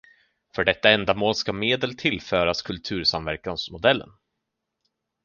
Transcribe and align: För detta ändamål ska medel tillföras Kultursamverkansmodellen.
För 0.55 0.63
detta 0.63 0.89
ändamål 0.89 1.35
ska 1.35 1.53
medel 1.53 1.95
tillföras 1.97 2.61
Kultursamverkansmodellen. 2.61 4.09